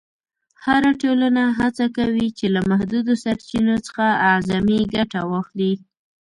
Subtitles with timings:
[0.65, 5.73] هره ټولنه هڅه کوي چې له محدودو سرچینو څخه اعظمي ګټه واخلي.